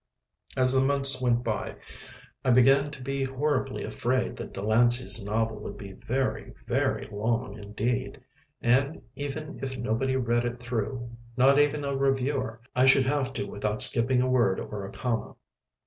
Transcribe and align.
As 0.57 0.73
the 0.73 0.81
months 0.81 1.21
went 1.21 1.43
by 1.43 1.75
I 2.43 2.49
began 2.49 2.89
to 2.89 3.03
be 3.03 3.23
horribly 3.23 3.83
afraid 3.83 4.35
that 4.37 4.51
Delancey's 4.51 5.23
novel 5.23 5.59
would 5.59 5.77
be 5.77 5.91
very, 5.91 6.55
very 6.65 7.05
long 7.11 7.55
indeed. 7.59 8.19
And 8.63 9.03
even 9.15 9.59
if 9.61 9.77
nobody 9.77 10.15
read 10.15 10.43
it 10.43 10.59
through, 10.59 11.07
not 11.37 11.59
even 11.59 11.85
a 11.85 11.95
reviewer, 11.95 12.61
I 12.75 12.85
should 12.85 13.05
have 13.05 13.31
to 13.33 13.43
without 13.43 13.79
skipping 13.83 14.23
a 14.23 14.27
word 14.27 14.59
or 14.59 14.87
a 14.87 14.91
comma. 14.91 15.35